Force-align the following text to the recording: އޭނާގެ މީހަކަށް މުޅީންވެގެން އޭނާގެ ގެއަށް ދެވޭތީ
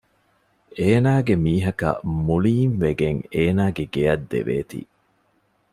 އޭނާގެ 0.77 1.35
މީހަކަށް 1.45 2.01
މުޅީންވެގެން 2.25 3.19
އޭނާގެ 3.33 3.83
ގެއަށް 3.93 4.25
ދެވޭތީ 4.31 4.79